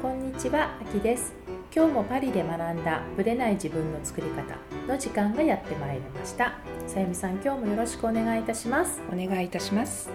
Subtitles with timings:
[0.00, 1.34] こんにちは、あきです。
[1.76, 4.56] 今日もパリで学んだブレない自分の作り方
[4.88, 6.54] の時間がやってまいりました。
[6.86, 9.02] さゆみさん、今日もよろしくお願いいたします。
[9.12, 10.08] お願いいたします。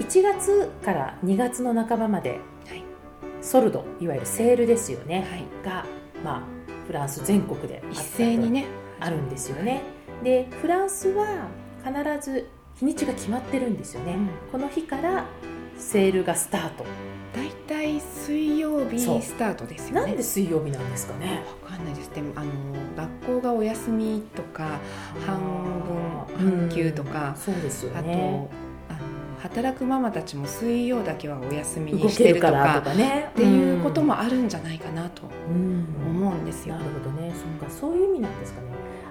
[0.00, 2.82] 1月から2月の半ばまで、はい、
[3.40, 5.86] ソルド、いわゆるセールですよね、はい、が、
[6.24, 6.42] まあ、
[6.88, 8.66] フランス全国で一斉にね。
[8.98, 9.82] あるんですよね。
[10.24, 11.48] でフランスは
[11.84, 15.24] 必ず日にちが決まってるんですよね、うん、この日から
[15.76, 16.84] セールがスタート
[18.24, 20.00] 水曜日スタートですよね。
[20.02, 21.42] なんで水曜日なんですかね。
[21.64, 22.10] わかんないです。
[22.10, 22.50] でもあの
[22.96, 24.78] 学校がお休みとか
[25.26, 25.40] 半
[26.36, 28.48] 分半休とか、そうですよね。
[28.88, 29.02] あと
[29.42, 35.22] 働くママたちも水曜だけはお休みにしてるとかとか、ね、っていうこともあるんじゃないかなと
[35.56, 36.76] 思うんですよ。
[36.76, 37.32] なるほどね。
[37.34, 37.74] そうか。
[37.74, 38.68] そういう意味なんですかね。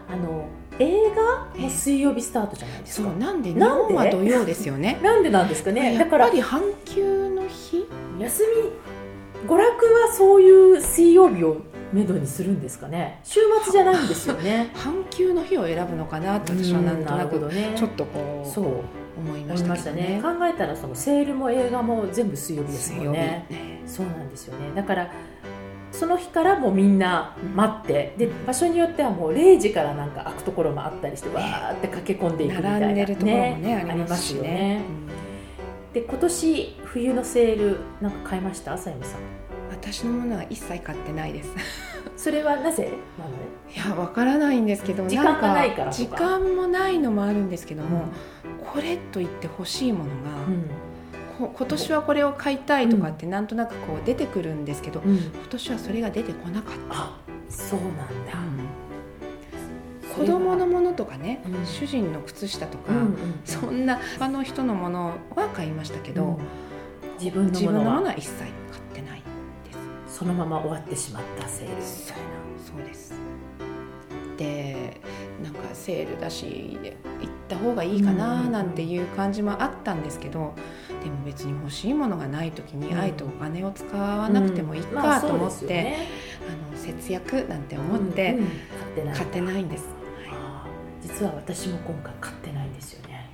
[0.09, 0.47] あの
[0.79, 3.09] 映画も水曜日スタートじゃないですか。
[3.09, 4.99] そうなんで日本は土曜ですよね。
[5.03, 5.97] なんでなんですかね。
[5.97, 7.85] だからやっぱり半休の日？
[8.19, 8.71] 休み
[9.47, 11.57] 娯楽はそういう水曜日を
[11.91, 13.19] めどにするんですかね。
[13.23, 14.71] 週末じゃないんですよね。
[14.75, 17.39] 半休の日を選ぶのかなって私はなんとなく
[17.75, 18.65] ちょっとこうそう。
[19.17, 24.71] 思いましたね、ね、考えたらそのセールも映画も全部水曜日ですもんね、ね、そうなんですよね。
[24.73, 25.11] だから
[25.91, 34.81] その日からもうみんな待って、で場所によってはもう0時からなんか開くところもあったりしてわーって駆け込んでいくみたいな、並んでるところもねありますよね、
[35.93, 38.77] で今年冬のセールなんか買いました？
[38.77, 39.21] さゆみさん。
[39.69, 41.49] 私のものは一切買ってないです。
[42.15, 42.93] それはなぜ？
[43.73, 48.05] いやわからないんですけど時間がないから時間もないのもあるんですけども、
[48.59, 50.11] うん、これと言って欲しいものが、
[51.41, 57.11] うん、今年はこれを買いたいとかってなんとなくこう出てくるんですけど、うん、今年はそれが出てこなかった。
[57.49, 58.03] そうなんだ、
[60.15, 66.37] 子供のものとかね、うん、主人の靴下とか、うんうん、そんな他の人のものは買いましたけど、うん、
[67.19, 68.51] 自分のものは一切買っ
[68.93, 69.21] てない
[69.65, 69.73] で
[70.07, 70.17] す。
[70.19, 71.91] そのまま終わってしまったセールみたいな。
[72.65, 73.13] そうです
[74.37, 75.01] で
[75.43, 80.55] なんかセールだし行った方がいいかななんていう感じもあったんですけど、
[81.03, 85.95] でも別に欲しいものがない時にあえてお金を使わなくてもいいかと思って、
[86.47, 88.39] あの節約なんて思って
[89.13, 90.00] 買ってないんです。
[91.01, 93.29] 実は私も今回買ってないんですよね。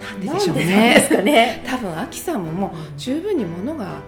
[0.00, 1.06] なんででしょうね。
[1.08, 4.00] かね 多分アキさんももう十分に物が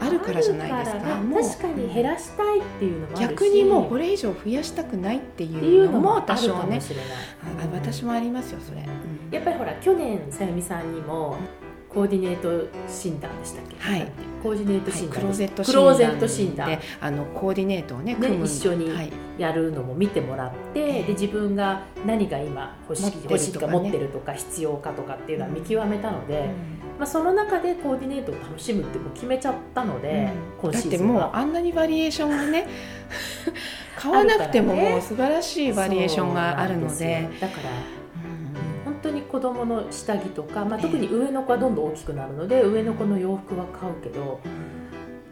[0.00, 1.00] あるからじゃないですか。
[1.00, 6.80] 確かに減らしたいっていうのも逆にもうこれ以上増やしたくないっていうのも多少ね。
[7.72, 8.82] 私もありますよそれ。
[9.30, 11.36] やっぱりほら去年さゆみさんにも
[11.92, 13.76] コーディネート診断でしたっけ？
[13.78, 14.08] はい。
[14.42, 16.68] コーディネート診断、はい、クローゼット診断。
[16.68, 18.90] であのコーディネートをね、ね、一緒に
[19.38, 26.48] やるのも見てもらって、はい、で自分が何が今欲しい欲しいとか持ってるとか必要かとかっていうのは見極めたので、うん、
[26.98, 30.30] まあ、その中でコーディネートを楽しむっても決めちゃったので、
[30.62, 32.66] うん、だってもうあんなにバリエーションがね
[33.96, 37.28] 買わなくてももう素晴らしいバリエーションがあるので。
[37.40, 38.01] だから
[39.32, 44.40] 子供の下着とか、まあ、特に上の子はどんどん大きくなるので、上の子の洋服は買うけど、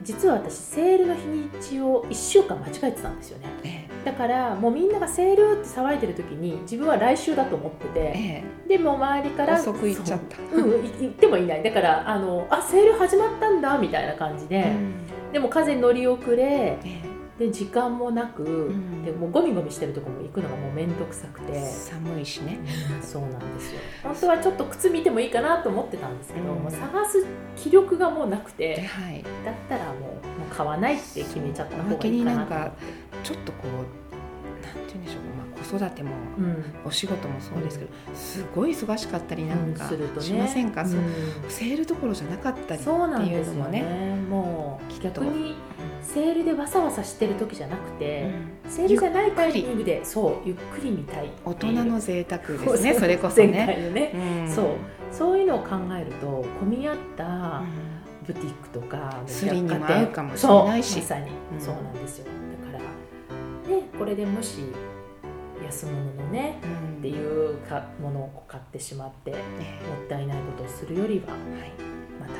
[0.02, 10.38] 実は私セールの日にちを1週間間違えてたんですよね、だからもうみんながセールって騒いでる時に自分は来週だと思ってて、でも周りから遅く行っちゃった。
[10.56, 10.60] う。
[10.60, 11.62] ん行ってもいない。
[11.62, 14.72] だからあのあセール始まったんだみたいな感じで、
[15.34, 16.78] でも風乗り遅れ、
[17.40, 21.58] で時間もなく、うん、でもうゴミゴミしてるとこも行くのがもう面倒くさくて。
[21.58, 22.58] 寒いしね、
[23.00, 23.80] そうなんですよ。
[24.04, 27.24] 本当はちょっと靴見てもいいかなと思ってたんですけど、うん、もう探す
[27.56, 32.54] 気力がもうなくて、はい、だったらもうもう買わないって決めちゃった方がいいかなと
[33.22, 35.30] ちょっとこうなんて言うんでしょう。
[35.70, 36.10] 子育ても、
[36.84, 40.90] お仕事もそうですけど、すごい忙しかったりなんかしませんか、うん、
[41.48, 45.54] セールどころじゃなかったりっていうのもね、ね、もう逆に
[46.12, 48.28] セールでわさわさしてる時じゃなくて、
[48.68, 51.30] セールじゃないタイミングでそうゆっくり見たい。
[51.44, 53.92] 大人の贅沢ですねそれこそね。
[53.94, 54.66] ね、そう。
[55.12, 57.62] そういうのを考えると混み合った
[58.26, 60.98] ブティックとかスリにも合うかもしれないし。
[60.98, 61.30] まさに、
[61.60, 62.24] そうなんですよ。
[62.72, 62.84] だか
[63.68, 64.64] らねこれでもし
[65.64, 66.66] 安物のね、う
[66.96, 71.38] ん、っていうかものを買ってしまって、ね、もったいないことをするよりは、はい、
[72.18, 72.32] また、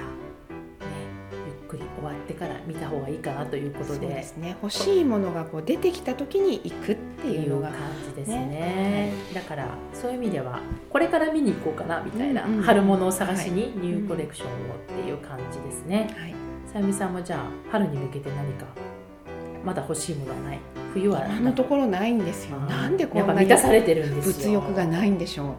[1.70, 4.08] くり終わってから見た方がいいかなということで。
[4.08, 4.56] ですね。
[4.62, 7.70] 欲しいものがこう出てきた時に行くっていうのが。
[7.70, 7.78] 感
[8.11, 16.34] じですね、ね、だからそういう意味ではこれから見に行こうかなみたいな、うんうん、春物を探しにニューコレクションをっていう感じですね、はい、
[16.72, 18.67] さゆみさんもじゃあ春に向けて何か
[19.64, 20.58] まだ欲しいものはない？
[20.93, 22.58] 冬はあのところないんですよ。
[22.58, 25.55] なんでこんな満たされてるんです物欲がないんでしょう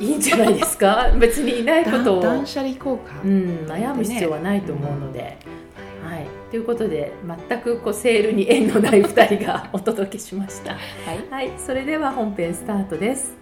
[0.00, 1.10] いいんじゃないですか？
[1.18, 5.36] 別にいないことを断捨離効果、うん、悩む必要はないと思うので、
[6.04, 7.12] はい、ということで
[7.48, 10.72] 全くこうセールに縁のない2人がお届けしました。
[10.74, 10.78] は
[11.14, 13.34] いはい、それでは本編スタートです。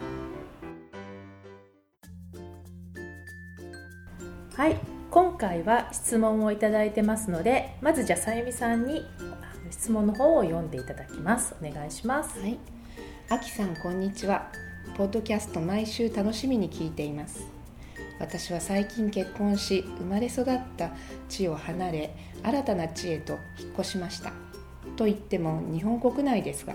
[4.56, 4.76] はい、
[5.10, 9.02] 今回は質問をいただいてますので、まずじゃあさゆみさんに
[9.70, 11.54] 質問の方を読んでいただきます。
[11.60, 12.38] お願いします。
[12.38, 12.58] はい、
[13.30, 14.50] あきさんこんにちは。
[14.94, 17.46] ポッドキャスト毎週楽しみに聞いています。
[18.20, 20.90] 私は最近結婚し、生まれ育った
[21.30, 24.32] 地を離れ、新たな地へと引っ越しました。
[24.96, 26.74] と言っても日本国内ですが、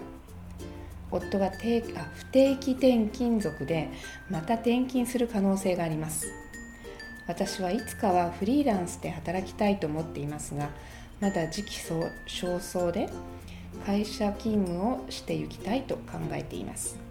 [1.11, 3.91] 夫が定あ不定期転勤族で
[4.29, 6.27] また転勤する可能性があります。
[7.27, 10.69] 私はいつかはフリーランスで働きたいと思っていますが、
[11.21, 11.79] まだ時期
[12.25, 13.09] 尚早で
[13.85, 17.06] 会社勤務をしていきたいと考えています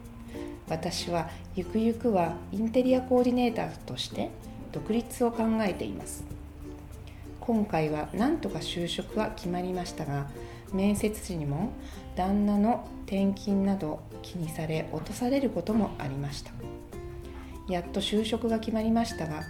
[0.68, 4.30] 私はゆくゆくはインテリアコーディネーターとして
[4.72, 6.24] 独立を考えています。
[7.40, 10.26] 今回は何とか就職は決まりましたが
[10.72, 11.70] 面接時にも
[12.16, 16.50] 旦那の転勤など気にされ落とされることもありました。
[17.68, 19.42] やっと就職が決まりましたが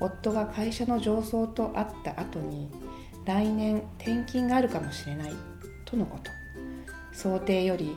[0.00, 2.68] 夫が会社の上層と会った後に
[3.24, 5.32] 来年転勤があるかもしれない
[5.84, 6.30] とのこと。
[7.12, 7.96] 想定より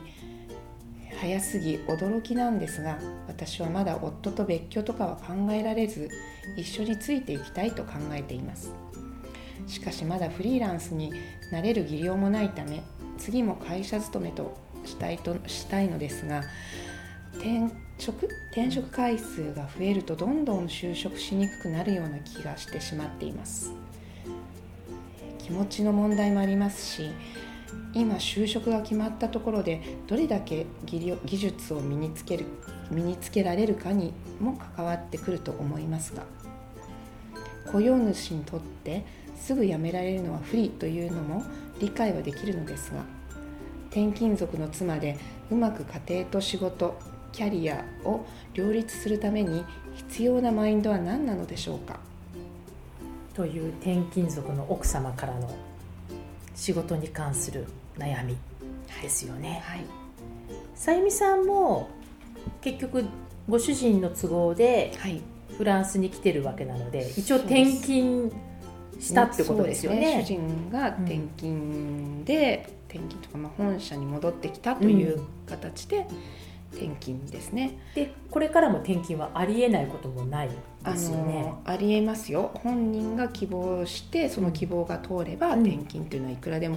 [1.20, 6.08] 早すぎ驚きなんですが私はまだ夫と別居とかは考えられず
[6.56, 8.72] 一緒についていきたいと考えています。
[9.66, 11.12] しかしまだフリーランスに
[11.50, 12.82] なれる技量もないため
[13.18, 16.42] 次も会社勤めとしたいとしたいのですが
[17.34, 18.28] 転職？
[18.52, 23.72] 転職回数が増えるとどんどん就職しにくくなるような気がしてしまっています。
[25.38, 27.10] 気持ちの問題もありますし
[27.94, 32.44] 今就職が決まったところでどれだけ技術を身につける
[32.90, 36.22] 身につけられるかにも関わってくると思いますが
[37.72, 39.04] 雇用主にとって
[39.36, 41.42] すぐ辞められるのは不利というのも
[41.80, 43.04] 理解はできるのですが
[43.90, 45.16] 転勤族の妻で
[45.50, 46.98] うまく家庭と仕事
[47.32, 48.24] キャリアを
[48.54, 49.64] 両立するために
[49.94, 52.00] 必要なマインドは何なのでしょうか？
[53.34, 55.50] という転勤族の奥様からの
[56.56, 57.66] 仕事に関する
[57.96, 58.36] 悩み
[59.00, 59.62] ですよね。
[59.64, 59.84] はい。
[60.74, 61.88] さゆみさんも
[62.60, 63.04] 結局
[63.48, 65.22] ご主人の都合ではい。
[65.56, 68.30] フランスに来てるわけなので一応転勤
[69.00, 70.14] したってことですよね。
[70.14, 76.06] そう主人が転勤で、転勤とか、まあ、本社に戻ってきたという形で
[76.76, 77.78] 転勤ですね。
[77.94, 80.50] でこれからも転勤はありえないこともない
[80.84, 81.42] あですよね。
[81.42, 82.50] のありえますよ。
[82.62, 85.62] 本人が希望してその希望が通ればうん。
[85.62, 86.76] 転勤というのはいくらでも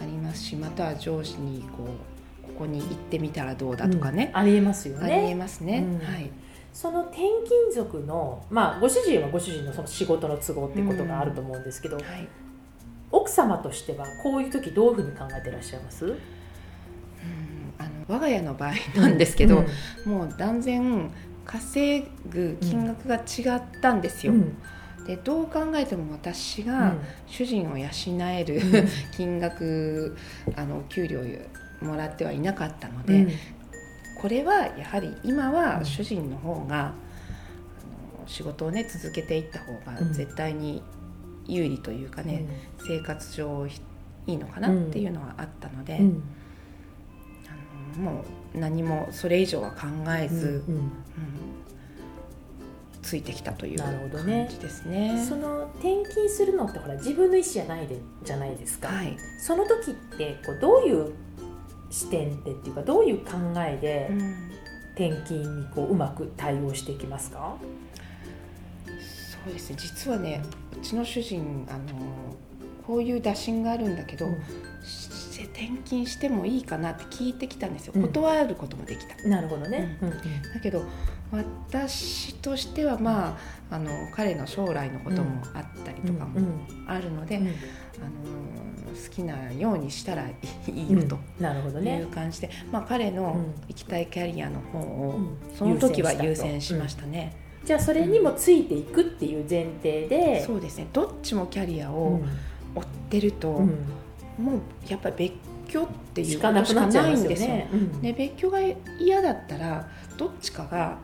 [0.00, 4.40] ありますしまたは上司にこうここに行ってみたらどうだとかね、うん。
[4.40, 5.34] ありえますよありえね。
[5.34, 6.06] ますね、うん。
[6.06, 6.30] はい。
[6.72, 12.28] その転勤族のまあご主人はご主人のその仕事の都合ってことがあると思うんですけど、はい。
[13.10, 16.14] 奥様としてはこういう時どういうふうに考えてらっしゃいます？
[18.08, 19.64] 我が家の場合なんですけど、
[20.06, 20.12] うん。
[20.12, 21.10] もう断然
[21.44, 24.56] 稼ぐ金額が違ったんですよ、うん。
[25.06, 27.00] でどう考えても私うがん。
[27.26, 27.86] 主人を養
[28.30, 28.88] える、うん。
[29.14, 30.16] 金額
[30.56, 33.30] あの給料をもらってはいなかったので、うん。
[34.20, 35.84] これはやはり今はうん。
[35.84, 36.92] 主人の方が、あ
[38.22, 40.12] の仕事をね続けていった方がうん。
[40.12, 40.82] 絶対に
[41.46, 42.46] 有利というかね、
[42.86, 43.66] 生活上
[44.26, 46.22] いいのかなっていうのはあったので、うん
[47.98, 48.24] も
[48.54, 49.86] う何もそれ以上は考
[50.18, 50.92] えず、うんうん。
[53.02, 55.24] ついてきたという感じですね。
[55.28, 61.12] その転勤するのってほら自分の意思じゃないでじゃないですか、はい、その時ってこうどういう
[61.90, 63.32] 視点でっていうかどういう考
[63.66, 64.48] えでうん。
[64.98, 67.56] 転勤にこううまく対応していきますか、
[68.84, 68.92] そ
[69.48, 69.76] うですね。
[69.78, 70.42] 実はね
[70.76, 71.80] うちの主人あの
[72.84, 74.26] こういう打診があるんだけど、
[74.84, 75.07] し
[75.58, 78.02] 転勤してもいいかなって聞いてきたんですよ、うん。
[78.02, 79.28] 断ることもできた。
[79.28, 80.10] なるほどね、うん。
[80.10, 80.16] だ
[80.62, 80.84] けど
[81.32, 83.36] 私としてはま
[83.70, 86.40] ああの彼の将来のこともあったりとかも
[86.86, 87.46] あるので、うん。
[87.46, 87.54] あの
[88.94, 90.34] 好きなようにしたらい
[90.70, 93.54] いよとなるほどいねう、感じで、まあ、彼のうん。
[93.68, 95.36] 行きたいキャリアの方を、うん。
[95.56, 100.44] その時は優優先しましたね、じゃあそれにもついていくっていう前提で。
[100.44, 100.86] そうですね。
[100.92, 102.28] どっちもキャリアうをん。
[102.76, 103.84] 追ってると、うん
[104.38, 105.16] もうやっぱり
[105.66, 107.48] 別居っていうしかなことしかくないんですよ。
[107.48, 107.68] ね。
[107.72, 108.00] うん。
[108.00, 108.60] で別居が
[109.00, 110.98] 嫌だったらどっちかが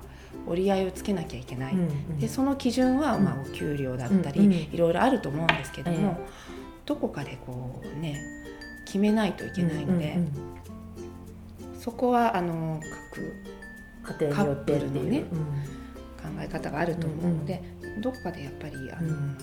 [0.47, 3.25] 折り合いをつけなきゃいけない、うんでその基準は、うん。
[3.25, 4.53] まあ、お給料だったり、うんうん。
[4.53, 6.25] いろいろあると思うんですけども、え
[6.87, 8.21] どこかでこうね
[8.87, 10.55] 決めないといけないので、うんうん
[11.79, 12.81] そこはあの
[14.03, 15.75] 各カップルのねうん。
[16.25, 17.63] 考え方があると思うので、
[18.01, 19.37] どっかでやっぱりあの、うん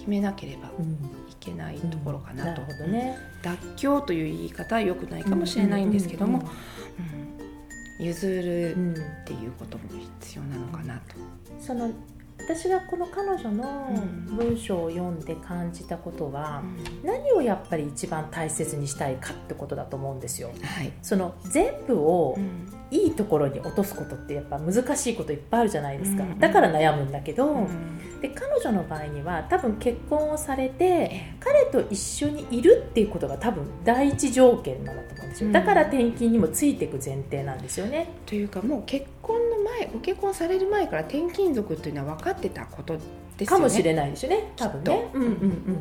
[0.00, 0.98] 決決めなければいうん。
[1.38, 3.16] けないところかなと、るほどね。
[3.42, 8.02] 妥協という言い方は良くないかもしれないんですけども、うん。
[8.02, 8.06] うん。
[8.06, 9.84] 譲るうんうんっていうことも
[10.20, 11.16] 必要なのかなと。
[11.60, 11.90] その
[12.38, 14.36] 私がこの彼女のうん。
[14.36, 16.62] 文章を読んで感じたことは、
[17.04, 20.50] 何をやっぱり一番大切にしたいかってことだと思うんですよ。
[20.62, 28.20] はい、その全部をうんいいところに落とすことってやっぱ難しいこといっぱいあるじゃないですか、うんだから悩むんだけど、うん。
[28.20, 35.52] で彼女の場合には多分結婚をされてえ彼と一緒にいるっていうことが多分第一条件なんだと思うんですよ、うん。
[35.52, 38.08] だから転勤にもついていく前提なんですよね。
[38.26, 43.46] というかもう結婚の前ご結婚される前から転勤族っていうのは分かってたことですよね。
[43.46, 44.52] かもしれないですよね。
[44.56, 45.10] 多分ね。
[45.14, 45.78] うんうんうん。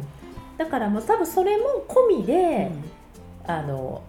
[0.58, 2.34] だからもう多分それも込みで、
[2.68, 3.00] うん。
[3.50, 4.04] あの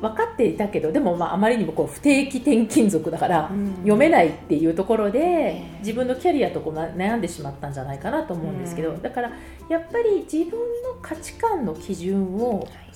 [0.00, 3.74] 分かっていたけどでもまああまりにもこう不定期転勤族だから、うん。
[3.78, 5.78] 読めないっていうところで、ええ。
[5.80, 9.02] 自分のキャリアとこ悩んでしまったんじゃないかなと思うんですけど、うん。
[9.02, 9.32] だから
[9.68, 10.58] やっぱり自分の
[11.02, 12.88] 価値観の基準をはい。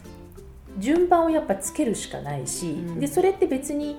[0.79, 3.01] 順番をやっぱつけるしかないし、うん。
[3.01, 3.97] でそれって別に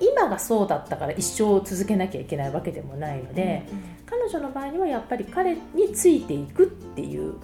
[0.00, 3.66] 今がそうだったから一生続けなきゃいけないわけでもないので、
[4.06, 7.34] 彼女の場合にはやっぱり彼についていくっていう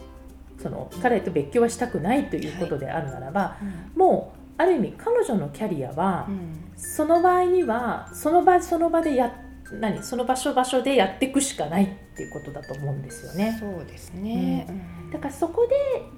[0.62, 4.00] その彼と別居はしたくないということであるならば、うん。
[4.00, 6.72] もうある意味彼女のキャリアは、うん。
[6.76, 9.32] その場合にはその場その場でや
[9.72, 13.56] 何その場所場所でやっていくしかないっていうことだと思うんですよね。
[13.58, 14.66] そうですね。
[15.12, 15.66] だからそこ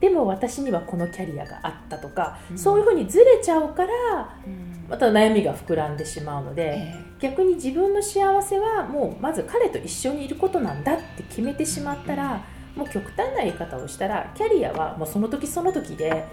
[0.01, 2.59] ででも私にはこのキャリアがあったとか、うん。
[2.59, 4.87] そういうふうにずれちゃうからうん。
[4.89, 16.25] また悩みが膨らんでしまうので、え逆に自分の幸せはもうまず彼と一緒にいることなんだって決めてしまったら、もう極端な言い方をしたらキャリアはもうその時その時で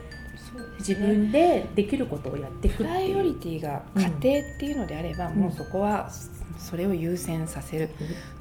[0.87, 3.33] 自分でできることをやっていくプライオリ。
[3.35, 4.19] ティが家庭っ
[4.59, 6.09] ていうのであれば、んもうそこは
[6.57, 7.89] それを優先させる、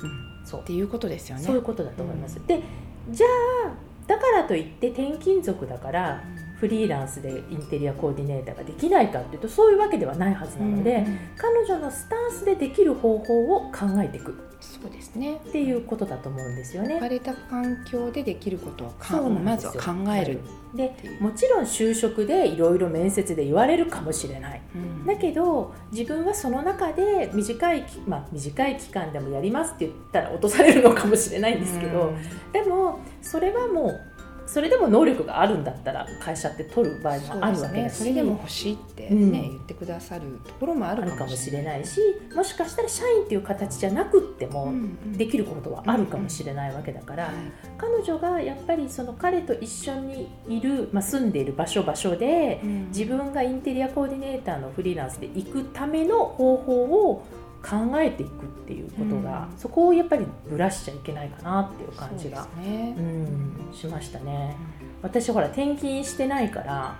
[0.02, 1.42] うんそうっていうことですよね。
[1.42, 2.38] そういうことだと思います。
[2.46, 2.62] で
[3.10, 3.26] じゃ
[3.66, 3.72] あ
[4.06, 6.22] だからといって転勤族だから
[6.56, 15.37] フリーランスでインテリアコーディネーターができないかっていうとそういうわけではないはずなので、うん彼女のスタンスでできる方法を考えていくそうですね。
[15.37, 17.08] っていうことだと思うんですよね置か。
[17.08, 20.40] れた環境でできることをまずは考える。
[20.75, 32.16] でていうもちろん就職でいろいろ面接で言われるかもしれないうんだけど自分はその中で短いき、まあ、短い期間でもやりますって言ったら落とされるのかもしれないんですけど、うん
[32.52, 34.13] でもそれはもう
[34.46, 37.50] それでも能力があるんだったら会社って取る場合もあ。
[37.50, 37.96] るわけだし。
[37.96, 39.32] それでも欲しいってね、うん。
[39.32, 41.76] 言ってくださるところもああるるかもしれな。
[41.76, 41.82] い。
[41.82, 42.00] いし
[42.34, 44.72] もしかしたら社員っていう形じゃなくっても
[45.16, 47.32] できることはあるかもしれないわけだから、
[47.78, 57.24] 彼女がやっぱりその彼と一緒にいる、まあ、住んでいる場所場所で自分がインテリアコーディネーターのフリーランスで行くための方法を
[57.64, 59.59] 考えていくっていうことが、うん。
[59.59, 62.94] そこをやっぱりぶらしちゃいけないかなっていう感じがね。
[62.99, 63.00] う。
[63.00, 64.54] んしましたね。
[65.02, 66.97] 私ほら転勤してないから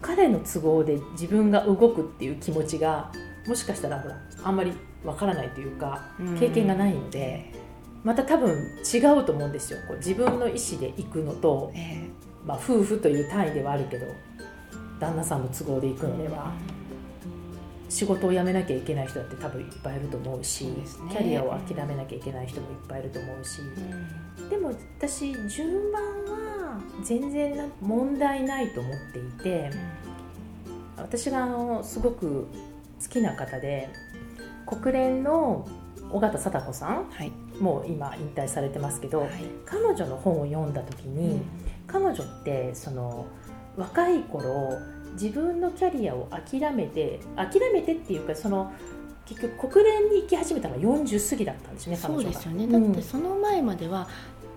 [0.00, 3.12] 彼の都合で自分が動くっていう気持ちが
[3.46, 4.72] もしかしたらほらあんまり
[5.04, 6.38] わからないというかうん。
[6.38, 7.52] 経験がないので、
[8.04, 8.50] また多分
[8.92, 9.78] 違うと思うんですよ。
[9.88, 12.08] こう自分の意思で行くのと、え
[12.44, 14.06] まあ、夫婦という単位ではあるけど
[14.98, 16.52] 旦那さんの都合で行くえのでは、
[17.92, 20.82] 仕事を辞めなきゃいけない人だって多分いっぱいいると思うしね。
[21.10, 24.48] キャリアを諦めなきゃいけない人もいっぱいいると思うし、うん。
[24.48, 29.70] でも私順番は全然な問題ないと思っていて
[30.96, 32.48] 私があのすごく
[33.02, 33.90] 好きな方で
[34.66, 35.68] 国連の
[36.10, 37.30] 尾形貞子さんはい。
[37.60, 39.30] もう今引退されてますけど、はい。
[39.66, 41.42] 彼女の本を読んだ時に、
[41.86, 43.26] 彼女ってその
[43.76, 44.78] 若い頃
[45.12, 48.72] 自分のキャリアを諦めて諦めてっていうかその
[49.26, 52.66] 結局国連に行き始めたのは40過ぎだったんですね彼そうですよね。
[52.66, 52.92] だうん。
[52.92, 54.08] ってその前までは、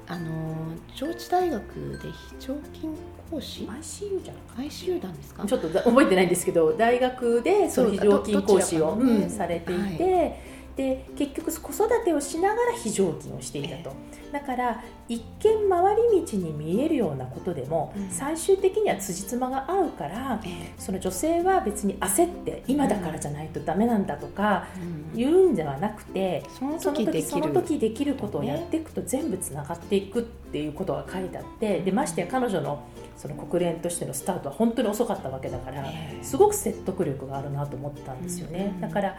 [0.07, 0.55] あの
[0.95, 1.63] 上智大学
[2.01, 2.95] で非常勤
[3.29, 5.45] 講師？ICU じゃな ICU なんですか？
[5.45, 13.93] ちょっと覚えてないんですけど大学でその非常勤講師を、ねうんされていて、で結局子育てをしながら非常勤をしていたと、
[14.31, 18.09] だから一見回り道に見えるようなことでも、うん。
[18.09, 24.67] 最終的には辻褄が合うからえその女性は別に焦って今だからじゃないとダメなんだとか
[25.13, 27.21] え言うんではなくて、そのその時できる。
[27.23, 32.83] 時その時できることをやっていくと全部つながっていくっていうことが書いてあってでましてや彼女の
[33.17, 36.23] その国連としてのスタートは本当に遅かったわけだからええ。
[36.23, 38.73] すごく説得力があるなと思ったんですよね。
[38.75, 38.81] うん。
[38.81, 39.17] だから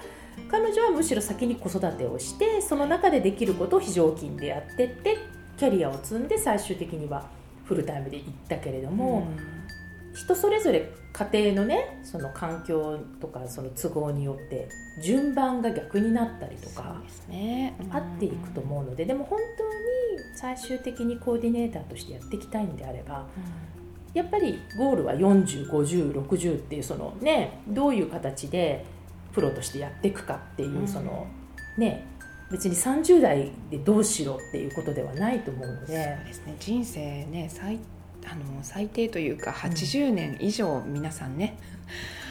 [0.50, 5.16] 彼女はむしろ先に子育てをしてその中でできることを非常勤でやってって
[5.56, 7.26] キャリアを積んで最終的には
[7.64, 9.26] フルタイムで行ったけれども、
[10.14, 14.68] 人それぞれ家庭のねその環境とかその都合によって
[15.02, 17.76] 順番が逆になったりとかそうですね。
[17.90, 19.70] 合っていくと思うのででも本当に
[20.36, 23.26] 最終的にコーディネーターとしてやっていきたいんであれば
[24.16, 28.86] やっぱりゴールは405060っていうそのねどういう形で
[29.34, 30.88] プロとしてやっていくかっていううん。
[30.88, 31.26] その
[31.76, 32.06] ね
[32.50, 36.56] 別に30代でどうしろっていうことではないと思うのそうでですね。
[36.58, 37.78] 人生ね最
[38.24, 41.58] あの最低というか80年以上皆さんね、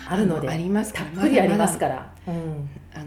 [0.09, 1.05] あるのでありますから。
[1.05, 2.13] たっぷりありますまから。
[2.27, 2.69] うん。
[2.93, 3.05] だあの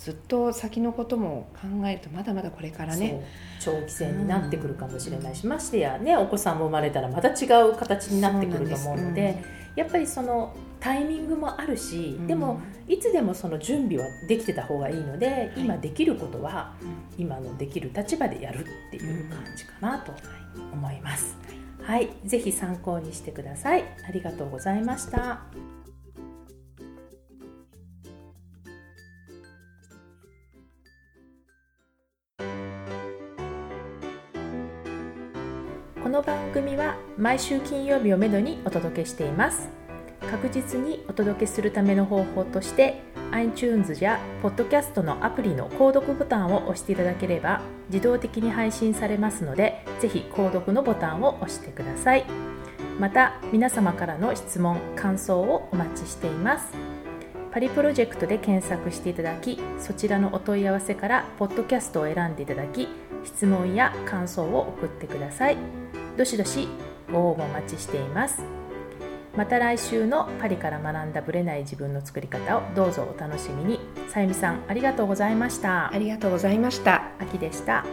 [0.00, 3.22] ずっと先のことも考えるとまだまだこれからね。
[3.60, 9.44] 長期戦になってくるかもしれないし、ましてやねお子さんも生まれたらまた違う形になってくると思うので
[9.76, 12.26] やっぱりそのタイミングもあるし、うん。
[12.26, 16.84] でもいつでもその準備はできてた方がいいので、今できることはう
[17.20, 17.22] ん。
[17.22, 20.12] 今のできる立場でやるっていう感じかなと
[20.72, 21.36] 思います。
[21.82, 23.84] はい、ぜひ参考にしてください。
[24.08, 25.42] ありがとうございました。
[36.60, 39.70] 組は毎週金曜日をめどにお届けしています。
[40.20, 43.00] 確実にお届けするための方法として
[43.30, 52.26] iTunes や Podcast のアプリの購読ボタンを押していただければ自動的に配信されますのでぜひ購読のボタンを押してください。
[52.98, 56.74] また皆様からの質問感想をお待ちしています。
[57.52, 62.86] パリプロジェクトで検索していただきそちらのお問い合わせからポッドキャストを選んでいただき
[63.24, 65.79] 質問や感想を送ってください。
[66.16, 66.68] どしどし
[67.12, 68.42] ご応募お待ちしています。
[69.36, 73.80] また来週のパリから学んだブレない自分の作り方をどうぞお楽しみに。
[74.08, 75.92] さゆみさんありがとうございました。
[75.92, 77.02] ありがとうございました。
[77.20, 77.84] 秋でした